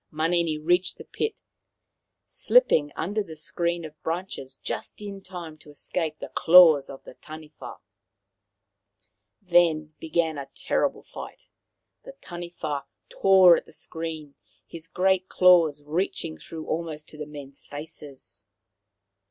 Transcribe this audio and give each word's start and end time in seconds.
Manini 0.09 0.57
reached 0.57 0.97
the 0.97 1.03
pit, 1.03 1.39
slipping 2.25 2.91
under 2.95 3.21
the 3.21 3.35
screen 3.35 3.85
of 3.85 4.01
branches 4.01 4.55
just 4.55 4.99
in 4.99 5.21
time 5.21 5.59
to 5.59 5.69
escape 5.69 6.17
the 6.17 6.29
claws 6.33 6.89
of 6.89 7.03
the 7.03 7.13
Taniwha. 7.13 7.77
Then 9.43 9.93
began 9.99 10.39
a 10.39 10.49
terrible 10.55 11.03
fight. 11.03 11.49
The 12.03 12.13
Taniwha 12.13 12.85
tore 13.09 13.55
at 13.57 13.67
the 13.67 13.73
screen, 13.73 14.33
his 14.65 14.87
great 14.87 15.29
claws 15.29 15.83
reaching 15.83 16.39
through 16.39 16.65
almost 16.65 17.07
to 17.09 17.17
the 17.19 17.27
men's 17.27 17.63
faces. 17.67 18.43